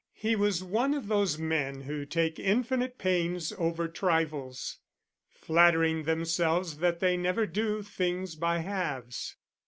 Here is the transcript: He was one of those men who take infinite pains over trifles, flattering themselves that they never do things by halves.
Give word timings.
He 0.15 0.35
was 0.35 0.63
one 0.63 0.95
of 0.95 1.07
those 1.09 1.37
men 1.37 1.81
who 1.81 2.07
take 2.07 2.39
infinite 2.39 2.97
pains 2.97 3.53
over 3.55 3.87
trifles, 3.87 4.79
flattering 5.29 6.05
themselves 6.05 6.77
that 6.79 7.01
they 7.01 7.15
never 7.15 7.45
do 7.45 7.83
things 7.83 8.35
by 8.35 8.61
halves. 8.61 9.35